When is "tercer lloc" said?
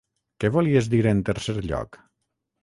1.29-2.01